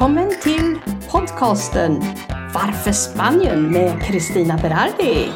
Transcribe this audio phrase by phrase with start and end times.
[0.00, 0.78] Välkommen till
[1.10, 2.02] podcasten
[2.54, 5.28] Varför Spanien med Kristina Berardi.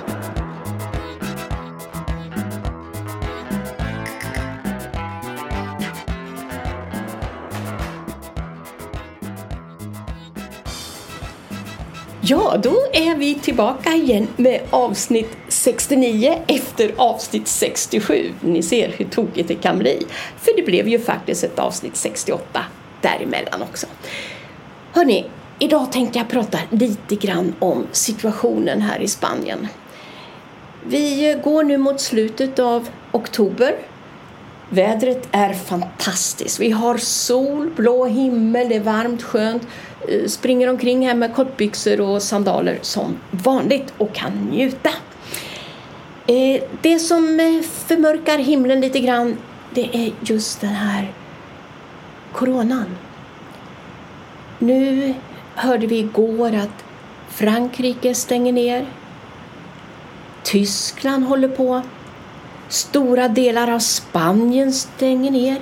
[12.20, 18.32] Ja, då är vi tillbaka igen med avsnitt 69 efter avsnitt 67.
[18.40, 20.06] Ni ser hur tokigt det kan bli.
[20.36, 22.64] För det blev ju faktiskt ett avsnitt 68
[23.00, 23.86] däremellan också.
[24.94, 25.26] Hörni,
[25.58, 29.68] idag tänkte jag prata lite grann om situationen här i Spanien.
[30.86, 33.74] Vi går nu mot slutet av oktober.
[34.68, 36.60] Vädret är fantastiskt.
[36.60, 39.66] Vi har sol, blå himmel, det är varmt, skönt.
[40.08, 44.90] Eh, springer omkring här med kortbyxor och sandaler som vanligt och kan njuta.
[46.26, 49.36] Eh, det som eh, förmörkar himlen lite grann
[49.70, 51.12] det är just den här
[52.32, 52.86] coronan.
[54.58, 55.14] Nu
[55.54, 56.84] hörde vi igår att
[57.28, 58.86] Frankrike stänger ner.
[60.42, 61.82] Tyskland håller på.
[62.68, 65.60] Stora delar av Spanien stänger ner.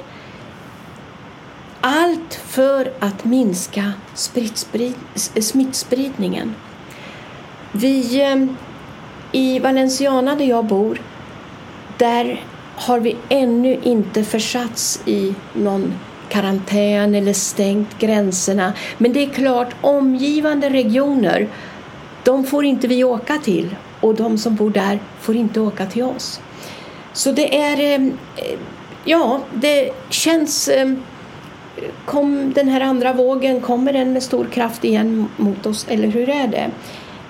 [1.80, 3.92] Allt för att minska
[5.40, 6.54] smittspridningen.
[7.72, 8.46] Vi eh,
[9.32, 11.00] i Valenciana där jag bor,
[11.98, 12.44] där
[12.76, 15.94] har vi ännu inte försatts i någon
[16.32, 18.72] karantän eller stängt gränserna.
[18.98, 21.48] Men det är klart, omgivande regioner,
[22.24, 26.02] de får inte vi åka till och de som bor där får inte åka till
[26.02, 26.40] oss.
[27.12, 28.58] Så det är, eh, eh,
[29.04, 30.92] ja, det känns eh,
[32.04, 36.28] kom den här andra vågen, kommer den med stor kraft igen mot oss eller hur
[36.28, 36.70] är det?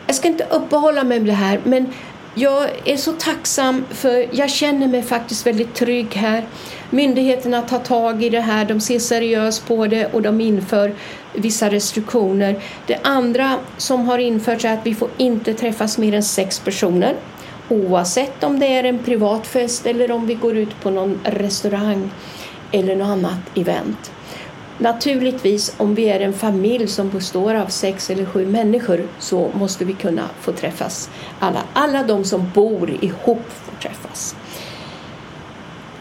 [0.07, 1.87] Jag ska inte uppehålla mig med det här men
[2.35, 6.47] jag är så tacksam för jag känner mig faktiskt väldigt trygg här.
[6.91, 10.95] Myndigheterna tar tag i det här, de ser seriöst på det och de inför
[11.33, 12.63] vissa restriktioner.
[12.87, 17.17] Det andra som har införts är att vi får inte träffas mer än sex personer
[17.69, 22.11] oavsett om det är en privat fest eller om vi går ut på någon restaurang
[22.73, 24.13] eller något annat event.
[24.83, 29.85] Naturligtvis, om vi är en familj som består av sex eller sju människor så måste
[29.85, 31.11] vi kunna få träffas.
[31.39, 34.37] Alla, alla de som bor ihop får träffas.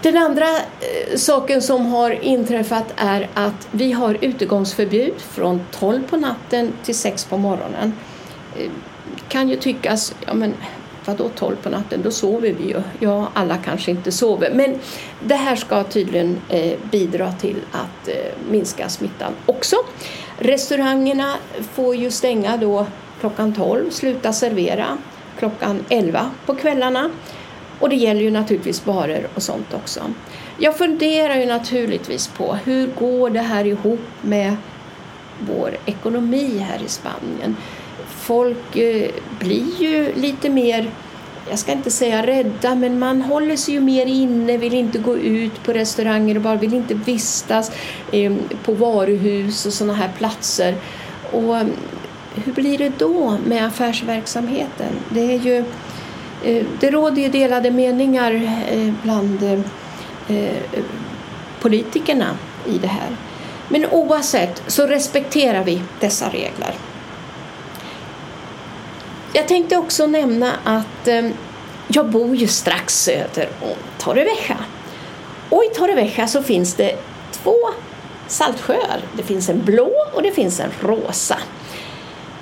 [0.02, 6.18] Den andra eh, saken som har inträffat är att vi har utegångsförbud från 12 på
[6.18, 7.94] natten till 6 på morgonen.
[8.58, 8.72] Eh,
[9.28, 10.54] kan ju tyckas, ja men
[11.06, 12.82] vadå 12 på natten, då sover vi ju.
[13.00, 14.52] Ja, alla kanske inte sover.
[14.54, 14.80] Men
[15.24, 19.76] det här ska tydligen eh, bidra till att eh, minska smittan också.
[20.38, 21.36] Restaurangerna
[21.74, 22.86] får ju stänga då
[23.20, 24.98] klockan 12, sluta servera
[25.40, 27.10] klockan 11 på kvällarna.
[27.80, 30.02] Och det gäller ju naturligtvis barer och sånt också.
[30.58, 34.56] Jag funderar ju naturligtvis på hur går det här ihop med
[35.40, 37.56] vår ekonomi här i Spanien?
[38.22, 40.92] folk eh, blir ju lite mer
[41.50, 45.18] jag ska inte säga rädda, men man håller sig ju mer inne, vill inte gå
[45.18, 47.72] ut på restauranger och bara vill inte vistas
[48.12, 50.76] eh, på varuhus och sådana här platser.
[51.32, 51.72] Och ehm,
[52.36, 54.94] hur blir det då med affärsverksamheten?
[55.10, 55.58] Det, är ju,
[56.44, 58.34] eh, det råder ju delade meningar
[58.72, 59.44] eh, bland
[60.28, 60.50] eh,
[61.62, 63.10] politikerna i det här.
[63.70, 66.76] Men oavsett så respekterar vi dessa regler.
[69.34, 71.30] Jag tänkte också nämna att eh,
[71.88, 74.58] jag bor ju strax söder om Torrevieja.
[75.50, 76.96] Och i Torrevieja så finns det
[77.32, 77.56] två
[78.28, 79.02] saltsjöar.
[79.18, 81.38] Det finns en blå och det finns en rosa.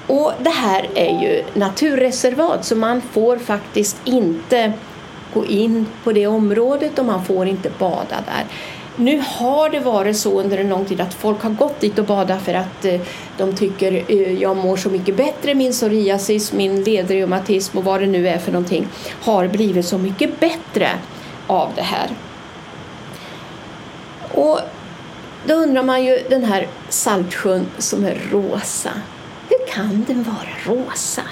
[0.07, 4.73] Och det här är ju naturreservat så man får faktiskt inte
[5.33, 8.45] gå in på det området och man får inte bada där.
[8.99, 12.05] Nu har det varit så under en lång tid att folk har gått dit och
[12.05, 13.01] badat för att eh,
[13.37, 18.07] de tycker eh, jag mår så mycket bättre, min psoriasis, min ledreumatism och vad det
[18.07, 18.87] nu är för någonting
[19.22, 20.90] har blivit så mycket bättre
[21.47, 22.09] av det här.
[24.31, 24.59] Och
[25.45, 28.91] då undrar man ju den här saltsjön som är rosa.
[29.49, 31.23] Hur kan den vara rosa?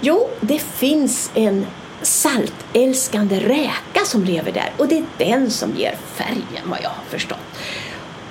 [0.00, 1.66] Jo, det finns en
[2.02, 7.04] saltälskande räka som lever där och det är den som ger färgen vad jag har
[7.08, 7.38] förstått.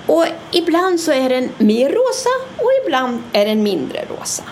[0.07, 4.44] Och ibland så är den mer rosa och ibland är den mindre rosa.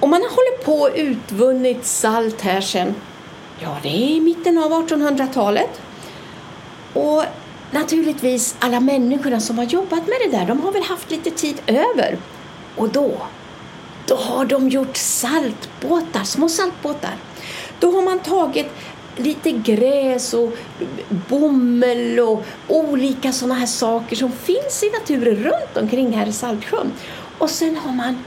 [0.00, 2.94] Och man har hållit på och utvunnit salt här sedan,
[3.58, 5.80] ja det är i mitten av 1800-talet.
[6.92, 7.24] Och
[7.70, 11.60] naturligtvis alla människorna som har jobbat med det där, de har väl haft lite tid
[11.66, 12.18] över.
[12.76, 13.12] Och då,
[14.06, 17.14] då har de gjort saltbåtar, små saltbåtar.
[17.80, 18.66] Då har man tagit
[19.16, 20.52] lite gräs och
[21.28, 26.92] bomull och olika sådana här saker som finns i naturen runt omkring här i Saltsjön.
[27.38, 28.24] Och sen har man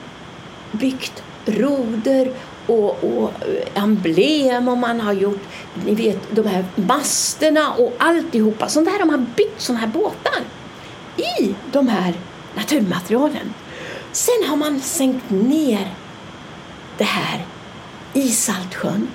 [0.71, 2.31] byggt roder
[2.67, 3.31] och, och
[3.73, 5.43] emblem och man har gjort
[5.85, 8.67] ni vet, de här masterna och alltihopa.
[8.69, 10.41] Sånt där har man byggt sådana här båtar
[11.17, 12.13] i de här
[12.55, 13.53] naturmaterialen.
[14.17, 15.95] Sen har man sänkt ner
[16.97, 17.45] det här
[18.13, 19.07] i Saltsjön.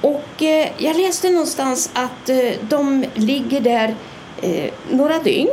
[0.00, 3.96] Och eh, jag läste någonstans att eh, de ligger där
[4.42, 5.50] eh, några dygn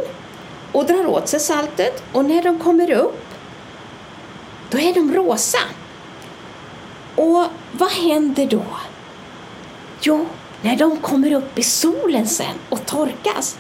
[0.72, 3.26] och drar åt sig saltet och när de kommer upp
[4.70, 5.60] då är de rosa.
[7.16, 8.66] Och vad händer då?
[10.02, 10.26] Jo,
[10.62, 13.58] när de kommer upp i solen sen och torkas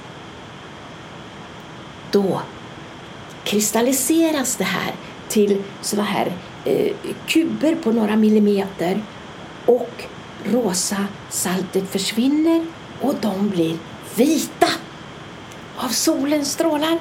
[2.12, 2.42] då
[3.44, 4.94] kristalliseras det här
[5.33, 6.31] till såna här
[6.65, 6.94] eh,
[7.27, 9.01] kuber på några millimeter
[9.65, 10.03] och
[10.45, 12.65] rosa saltet försvinner
[13.01, 13.77] och de blir
[14.15, 14.68] vita
[15.77, 17.00] av solens strålar.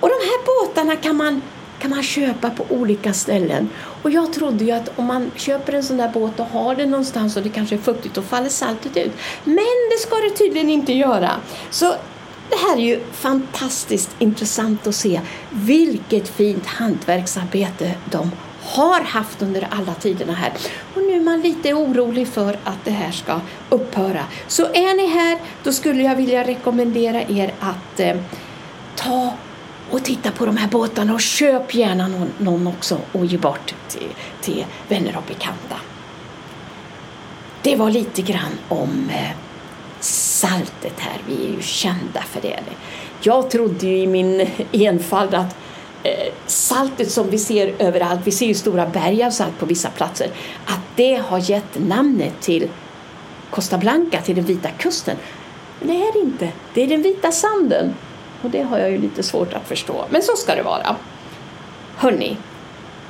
[0.00, 1.42] Och de här båtarna kan man,
[1.78, 3.70] kan man köpa på olika ställen.
[4.02, 6.90] Och jag trodde ju att om man köper en sån där båt och har den
[6.90, 9.12] någonstans och det kanske är fuktigt, då faller saltet ut.
[9.44, 11.30] Men det ska det tydligen inte göra.
[11.70, 11.94] Så
[12.50, 18.30] det här är ju fantastiskt intressant att se vilket fint hantverksarbete de
[18.62, 20.52] har haft under alla tiderna här.
[20.94, 24.24] Och nu är man lite orolig för att det här ska upphöra.
[24.46, 28.16] Så är ni här, då skulle jag vilja rekommendera er att eh,
[28.96, 29.32] ta
[29.90, 33.74] och titta på de här båtarna och köp gärna någon, någon också och ge bort
[33.88, 34.08] till,
[34.40, 35.76] till vänner och bekanta.
[37.62, 39.47] Det var lite grann om eh,
[40.38, 41.22] saltet här.
[41.26, 42.60] Vi är ju kända för det.
[43.20, 45.56] Jag trodde ju i min enfald att
[46.02, 49.90] eh, saltet som vi ser överallt, vi ser ju stora berg av salt på vissa
[49.90, 50.30] platser,
[50.64, 52.68] att det har gett namnet till
[53.50, 55.16] Costa Blanca, till den vita kusten.
[55.78, 56.52] Men det är det inte.
[56.74, 57.94] Det är den vita sanden.
[58.42, 60.04] Och det har jag ju lite svårt att förstå.
[60.10, 60.96] Men så ska det vara.
[61.96, 62.36] Hörni,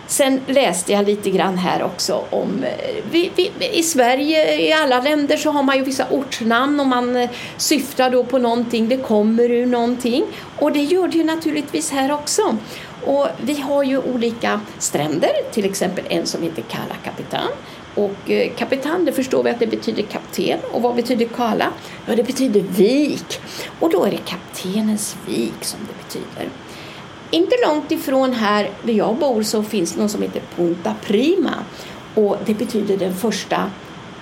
[0.09, 2.65] Sen läste jag lite grann här också om...
[2.65, 6.87] Eh, vi, vi, I Sverige, i alla länder, så har man ju vissa ortsnamn och
[6.87, 10.25] man eh, syftar då på någonting, det kommer ur någonting.
[10.59, 12.57] Och det gör det ju naturligtvis här också.
[13.05, 17.49] Och vi har ju olika stränder, till exempel en som heter Kala Kapitan.
[17.95, 20.59] Och eh, kapitan, det förstår vi att det betyder kapten.
[20.73, 21.73] Och vad betyder Kala?
[22.07, 23.41] Ja, det betyder vik.
[23.81, 26.51] Och då är det kaptenens vik som det betyder.
[27.31, 31.55] Inte långt ifrån här där jag bor så finns något som heter Punta Prima
[32.15, 33.71] och det betyder den första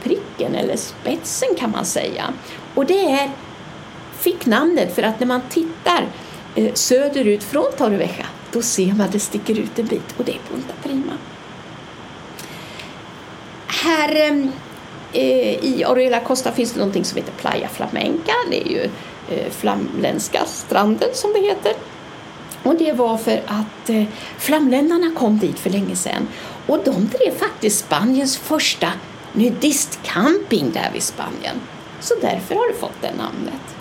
[0.03, 2.25] pricken eller spetsen kan man säga.
[2.75, 3.31] Och det är,
[4.19, 6.07] fick namnet för att när man tittar
[6.55, 10.33] eh, söderut från Torrevieja då ser man att det sticker ut en bit och det
[10.33, 11.13] är Punta Prima.
[13.67, 14.47] Här eh,
[15.13, 18.33] eh, i Oriela Costa finns det någonting som heter Playa Flamenca.
[18.51, 18.91] Det är ju
[19.31, 21.73] eh, flamländska stranden som det heter.
[22.67, 24.05] Och det var för att eh,
[24.39, 26.29] flamländarna kom dit för länge sedan
[26.67, 28.89] och de drev faktiskt Spaniens första
[29.33, 31.57] nudistcamping där vid Spanien.
[32.01, 33.77] Så därför har det fått det namnet.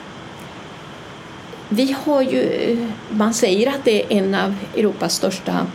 [1.69, 5.67] Vi har ju, eh, man säger att det är en av Europas största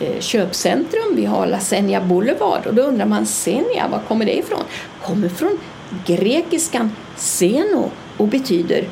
[0.00, 1.16] eh, köpcentrum.
[1.16, 4.62] Vi har La Senia Boulevard och då undrar man Senia, var kommer det ifrån?
[5.02, 5.58] kommer från
[6.06, 8.84] grekiskan seno och betyder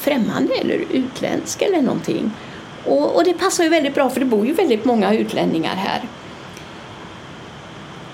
[0.00, 2.30] främmande eller utländsk eller någonting.
[2.84, 6.02] Och, och, det passar ju väldigt bra för det bor ju väldigt många utlänningar här.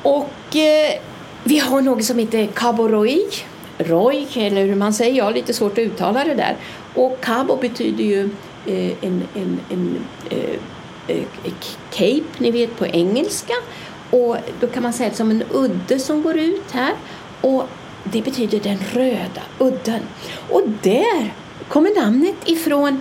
[0.02, 1.00] Och eh,
[1.44, 3.24] vi har något som heter Cabo Roy,
[3.78, 6.56] Roy eller hur man säger, jag har lite svårt att uttala det där.
[6.94, 8.30] Och Cabo betyder ju
[8.66, 9.98] eh, en, en, en
[10.30, 10.60] eh,
[11.08, 11.52] eh
[11.90, 13.54] cape, ni vet på engelska.
[14.10, 16.92] Och då kan man säga det som en udde som går ut här.
[17.40, 17.64] Och
[18.04, 20.00] det betyder den röda udden.
[20.48, 21.32] Och där
[21.68, 23.00] kommer namnet ifrån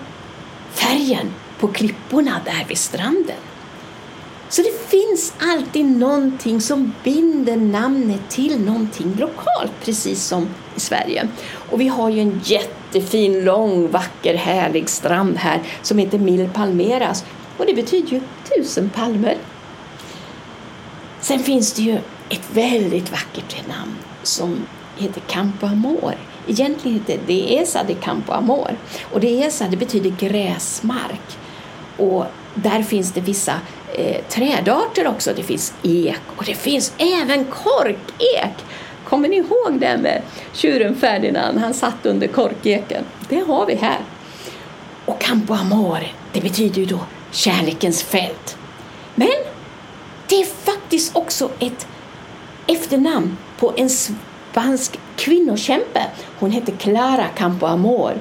[0.72, 3.38] färgen på klipporna där vid stranden.
[4.50, 11.28] Så det finns alltid någonting som binder namnet till någonting lokalt, precis som i Sverige.
[11.70, 17.24] Och vi har ju en jättefin, lång, vacker, härlig strand här som heter Mil Palmeras
[17.58, 18.22] och det betyder ju
[18.56, 19.38] tusen palmer.
[21.22, 21.98] Sen finns det ju
[22.30, 23.96] ett väldigt vackert namn
[24.28, 24.68] som
[24.98, 26.16] heter Campo Amor
[26.48, 28.78] Egentligen heter det Esa de Campo Amor.
[29.12, 31.38] Och Dehesa det betyder gräsmark.
[31.98, 33.54] Och där finns det vissa
[33.94, 35.34] eh, trädarter också.
[35.36, 38.54] Det finns ek och det finns även korkek.
[39.04, 40.22] Kommer ni ihåg det med
[40.54, 41.60] tjuren Ferdinand?
[41.60, 43.04] Han satt under korkeken.
[43.30, 44.00] Det har vi här.
[45.06, 46.00] Och Campo Amor,
[46.34, 47.00] det betyder ju då
[47.32, 48.58] kärlekens fält.
[49.16, 49.28] Men
[50.28, 51.88] det är faktiskt också ett
[52.68, 56.02] efternamn på en spansk kvinnokämpe.
[56.40, 58.14] Hon hette Clara Campoamor.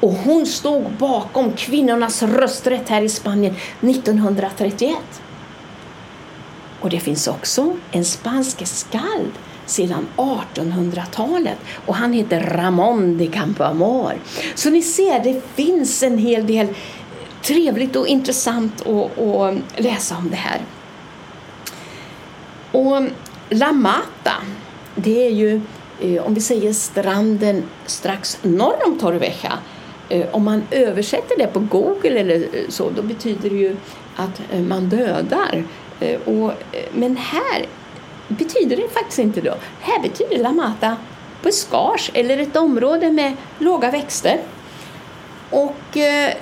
[0.00, 4.96] Och hon stod bakom kvinnornas rösträtt här i Spanien 1931.
[6.80, 9.32] Och det finns också en spansk skald
[9.66, 14.14] sedan 1800-talet och han heter Ramón de Campoamor.
[14.54, 16.68] Så ni ser, det finns en hel del
[17.42, 20.60] trevligt och intressant att, läsa om det här.
[22.72, 23.02] Och
[23.50, 24.34] La Mata,
[24.96, 25.60] det är ju
[26.00, 29.58] eh, om vi säger stranden strax norr om Torrevieja.
[30.08, 33.76] Eh, om man översätter det på Google eller eh, så, då betyder det ju
[34.16, 35.64] att man dödar.
[36.24, 36.52] Och,
[36.92, 37.66] men här
[38.28, 39.54] betyder det faktiskt inte då.
[39.80, 40.96] Här betyder La Mata
[41.42, 44.40] buskage eller ett område med låga växter.
[45.50, 46.34] Och eh,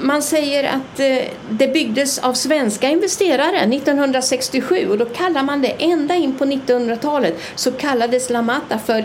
[0.00, 5.68] man säger att eh, det byggdes av svenska investerare 1967 och då kallar man det
[5.78, 9.04] ända in på 1900-talet så kallades La Mata för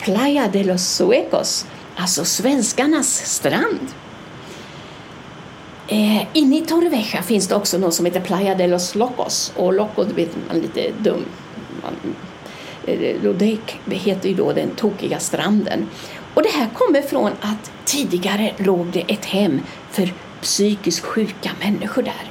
[0.00, 3.88] Playa de los Suecos, alltså svenskarnas strand.
[5.88, 9.72] Eh, inne i Torrevieja finns det också något som heter Playa de los Locos och
[9.72, 11.24] Loco, det vet man lite dum.
[11.82, 12.14] Man,
[12.86, 15.88] eh, det heter ju då den tokiga stranden.
[16.34, 19.60] Och det här kommer från att tidigare låg det ett hem
[19.90, 22.30] för psykiskt sjuka människor där.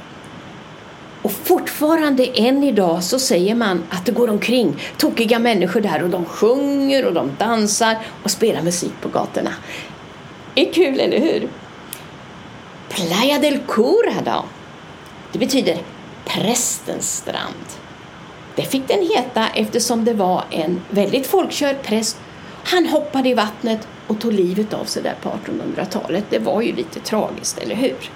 [1.22, 6.10] Och fortfarande än idag så säger man att det går omkring tokiga människor där och
[6.10, 9.54] de sjunger och de dansar och spelar musik på gatorna.
[10.54, 11.48] Det är kul, eller hur?
[12.88, 14.44] Playa del Cura då?
[15.32, 15.76] Det betyder
[16.24, 17.66] prästens strand.
[18.56, 22.18] Det fick den heta eftersom det var en väldigt folkkörd präst
[22.64, 26.24] han hoppade i vattnet och tog livet av sig där på 1800-talet.
[26.30, 28.10] Det var ju lite tragiskt, eller hur?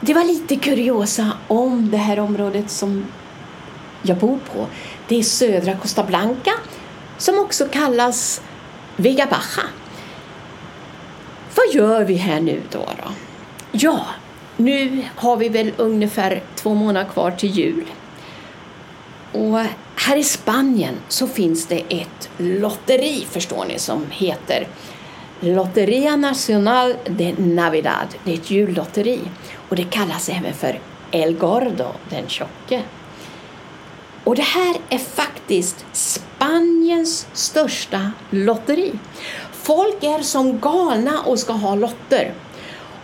[0.00, 3.04] Det var lite kuriosa om det här området som
[4.02, 4.66] jag bor på.
[5.08, 6.52] Det är södra Costa Blanca
[7.18, 8.42] som också kallas
[8.96, 9.68] Vega Baja.
[11.54, 12.78] Vad gör vi här nu då?
[12.78, 13.12] då?
[13.72, 14.06] Ja,
[14.56, 17.84] nu har vi väl ungefär två månader kvar till jul.
[19.36, 19.58] Och
[19.96, 24.68] här i Spanien så finns det ett lotteri, förstår ni, som heter
[25.40, 28.08] Lotteria Nacional de Navidad.
[28.24, 29.20] Det är ett jullotteri
[29.68, 32.82] och det kallas även för El Gordo, den tjocke.
[34.24, 38.92] Och det här är faktiskt Spaniens största lotteri.
[39.52, 42.34] Folk är som galna och ska ha lotter.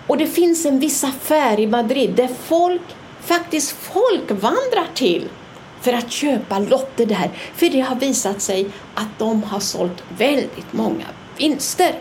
[0.06, 2.82] Och det finns en viss affär i Madrid där folk
[3.20, 5.28] faktiskt folk vandrar till
[5.82, 7.30] för att köpa lotter där.
[7.54, 11.94] För det har visat sig att de har sålt väldigt många vinster.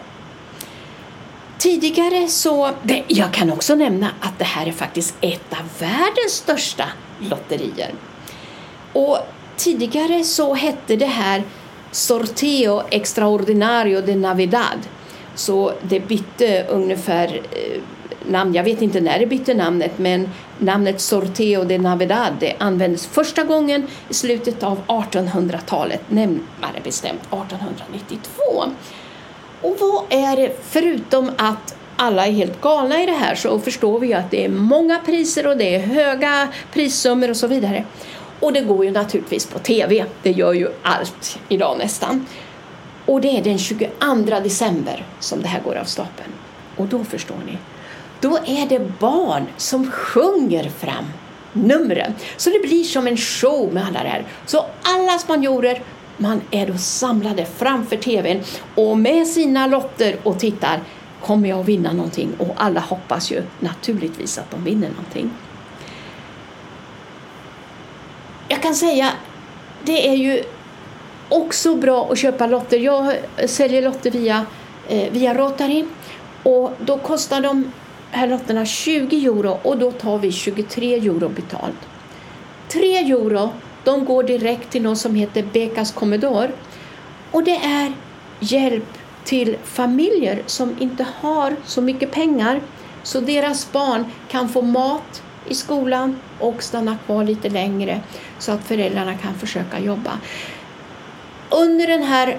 [1.58, 6.34] Tidigare så, det, jag kan också nämna att det här är faktiskt ett av världens
[6.34, 6.86] största
[7.20, 7.94] lotterier.
[8.94, 9.18] Och
[9.58, 11.44] tidigare så hette det här
[11.92, 14.80] Sorteo Extraordinario de Navidad.
[15.36, 17.82] Så det bytte ungefär eh,
[18.30, 18.54] namn.
[18.54, 23.44] Jag vet inte när det bytte namnet men namnet Sorteo de Navidad det användes första
[23.44, 28.42] gången i slutet av 1800-talet, närmare bestämt 1892.
[29.62, 34.00] Och vad är det, förutom att alla är helt galna i det här så förstår
[34.00, 37.86] vi ju att det är många priser och det är höga prissummor och så vidare.
[38.40, 42.26] Och det går ju naturligtvis på TV, det gör ju allt idag nästan.
[43.06, 43.86] Och det är den 22
[44.44, 46.32] december som det här går av stapeln.
[46.78, 47.58] Och då förstår ni,
[48.22, 51.06] då är det barn som sjunger fram
[51.54, 52.14] numren.
[52.38, 54.26] Så det blir som en show med alla det här.
[54.46, 55.84] Så alla spanjorer,
[56.18, 58.44] man är då samlade framför TVn
[58.76, 60.80] och med sina lotter och tittar
[61.22, 62.30] kommer jag att vinna någonting?
[62.38, 65.32] Och alla hoppas ju naturligtvis att de vinner någonting.
[68.48, 69.10] Jag kan säga,
[69.84, 70.44] det är ju
[71.30, 72.80] också bra att köpa lotter.
[72.80, 74.46] Jag säljer lotter via,
[74.88, 75.86] eh, via Rotary
[76.44, 77.72] och då kostar de
[78.12, 81.88] här lotterna 20 euro och då tar vi 23 euro betalt.
[82.68, 83.54] 3 euro
[83.84, 86.52] de går direkt till något som heter Bekas Commodore
[87.32, 87.94] och det är
[88.40, 92.62] hjälp till familjer som inte har så mycket pengar
[93.04, 98.02] så deras barn kan få mat i skolan och stanna kvar lite längre
[98.40, 100.12] så att föräldrarna kan försöka jobba.
[101.50, 102.38] Under den här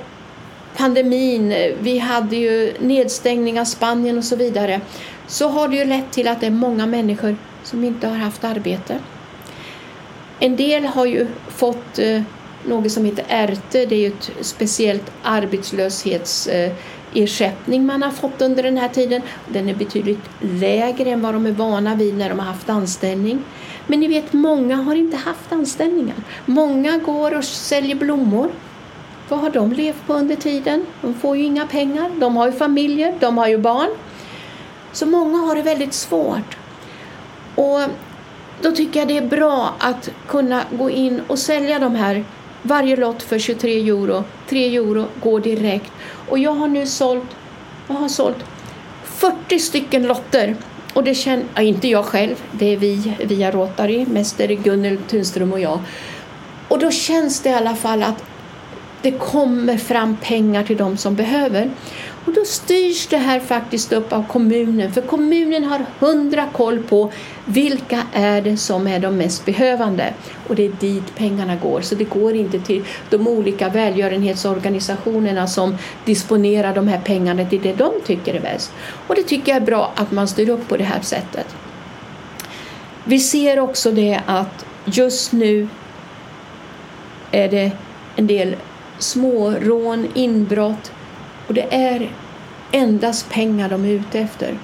[0.76, 4.80] pandemin, vi hade ju nedstängning av Spanien och så vidare,
[5.26, 8.44] så har det ju lett till att det är många människor som inte har haft
[8.44, 8.98] arbete.
[10.38, 12.22] En del har ju fått eh,
[12.66, 18.76] något som heter ERTE, det är ju ett speciellt arbetslöshetsersättning man har fått under den
[18.76, 19.22] här tiden.
[19.48, 23.44] Den är betydligt lägre än vad de är vana vid när de har haft anställning.
[23.86, 26.16] Men ni vet, många har inte haft anställningar.
[26.46, 28.50] Många går och säljer blommor
[29.28, 30.86] vad har de levt på under tiden?
[31.02, 33.90] De får ju inga pengar, de har ju familjer, de har ju barn.
[34.92, 36.56] Så många har det väldigt svårt.
[37.54, 37.80] Och
[38.62, 42.24] då tycker jag det är bra att kunna gå in och sälja de här
[42.62, 44.24] varje lott för 23 euro.
[44.48, 45.92] 3 euro går direkt.
[46.28, 47.36] Och jag har nu sålt,
[47.88, 48.44] jag har sålt
[49.04, 50.56] 40 stycken lotter.
[50.94, 54.54] Och det känner, ja, inte jag själv, det är vi via Rotary, mest är det
[54.54, 55.78] Gunnel Tunström och jag.
[56.68, 58.24] Och då känns det i alla fall att
[59.02, 61.70] det kommer fram pengar till de som behöver.
[62.26, 67.12] Och då styrs det här faktiskt upp av kommunen, för kommunen har hundra koll på
[67.44, 70.14] vilka är det som är de mest behövande.
[70.48, 75.76] Och det är dit pengarna går, så det går inte till de olika välgörenhetsorganisationerna som
[76.04, 78.72] disponerar de här pengarna till det de tycker är bäst.
[79.06, 81.46] Och det tycker jag är bra att man styr upp på det här sättet.
[83.04, 85.68] Vi ser också det att just nu
[87.30, 87.70] är det
[88.16, 88.56] en del
[89.02, 90.92] smårån, inbrott
[91.46, 92.10] och det är
[92.72, 94.58] endast pengar de är ute efter.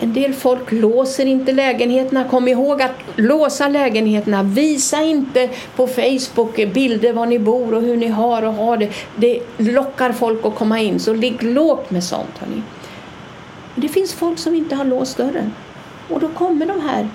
[0.00, 2.24] En del folk låser inte lägenheterna.
[2.24, 4.42] Kom ihåg att låsa lägenheterna.
[4.42, 8.90] Visa inte på Facebook bilder var ni bor och hur ni har och har det.
[9.16, 12.38] Det lockar folk att komma in, så ligg lågt med sånt.
[12.38, 12.62] Hörni.
[13.74, 15.52] Det finns folk som inte har låst dörren
[16.08, 17.08] och då kommer de här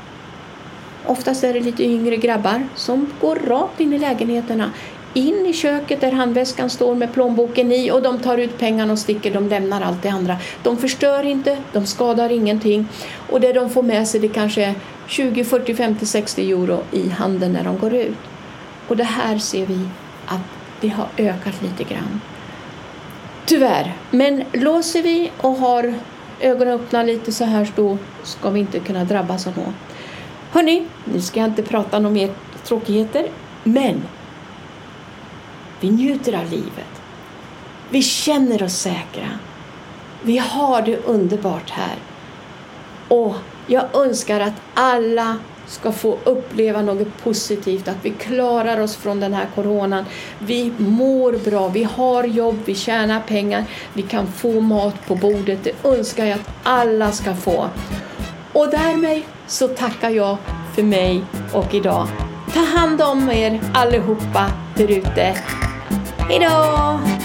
[1.05, 4.71] Oftast är det lite yngre grabbar som går rakt in i lägenheterna
[5.19, 8.99] in i köket där handväskan står med plånboken i och de tar ut pengarna och
[8.99, 10.37] sticker, de lämnar allt det andra.
[10.63, 12.87] De förstör inte, de skadar ingenting
[13.29, 14.75] och det de får med sig det kanske är
[15.07, 18.17] 20, 40, 50, 60 euro i handen när de går ut.
[18.87, 19.79] Och det här ser vi
[20.25, 20.41] att
[20.81, 22.21] det har ökat lite grann.
[23.45, 25.93] Tyvärr, men låser vi och har
[26.39, 29.75] ögonen öppna lite så här då ska vi inte kunna drabbas av något.
[30.51, 32.33] Hörni, nu ska jag inte prata om mer
[32.63, 33.27] tråkigheter,
[33.63, 34.01] men
[35.79, 37.01] vi njuter av livet.
[37.89, 39.29] Vi känner oss säkra.
[40.21, 41.95] Vi har det underbart här.
[43.07, 43.35] Och
[43.67, 45.37] jag önskar att alla
[45.67, 50.05] ska få uppleva något positivt, att vi klarar oss från den här coronan.
[50.39, 55.63] Vi mår bra, vi har jobb, vi tjänar pengar, vi kan få mat på bordet.
[55.63, 57.69] Det önskar jag att alla ska få.
[58.53, 60.37] Och därmed så tackar jag
[60.75, 61.21] för mig
[61.53, 62.07] och idag.
[62.53, 65.35] Ta hand om er allihopa där ute.
[66.29, 67.18] Hej då!